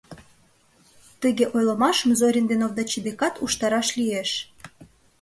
Тыге 1.21 1.45
ойлымашым 1.55 2.09
Зорин 2.19 2.45
ден 2.49 2.61
Овдачи 2.65 2.99
декат 3.05 3.35
уштараш 3.43 3.87
лиеш. 3.99 4.31